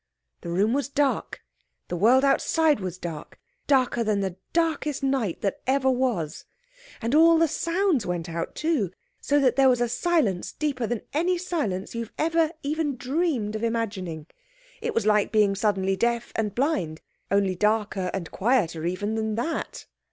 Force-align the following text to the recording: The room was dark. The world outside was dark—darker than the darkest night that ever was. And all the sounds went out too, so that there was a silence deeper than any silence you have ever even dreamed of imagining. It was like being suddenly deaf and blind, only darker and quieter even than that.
The 0.41 0.49
room 0.49 0.73
was 0.73 0.89
dark. 0.89 1.41
The 1.87 1.95
world 1.95 2.25
outside 2.25 2.79
was 2.79 2.97
dark—darker 2.97 4.03
than 4.03 4.21
the 4.21 4.35
darkest 4.51 5.03
night 5.03 5.41
that 5.41 5.61
ever 5.67 5.91
was. 5.91 6.45
And 7.03 7.13
all 7.13 7.37
the 7.37 7.47
sounds 7.47 8.03
went 8.03 8.27
out 8.27 8.55
too, 8.55 8.89
so 9.19 9.39
that 9.39 9.57
there 9.57 9.69
was 9.69 9.79
a 9.79 9.87
silence 9.87 10.53
deeper 10.53 10.87
than 10.87 11.01
any 11.13 11.37
silence 11.37 11.93
you 11.93 12.01
have 12.01 12.13
ever 12.17 12.49
even 12.63 12.95
dreamed 12.97 13.55
of 13.55 13.63
imagining. 13.63 14.25
It 14.81 14.95
was 14.95 15.05
like 15.05 15.31
being 15.31 15.53
suddenly 15.53 15.95
deaf 15.95 16.31
and 16.35 16.55
blind, 16.55 17.01
only 17.29 17.53
darker 17.53 18.09
and 18.11 18.31
quieter 18.31 18.83
even 18.85 19.13
than 19.13 19.35
that. 19.35 19.85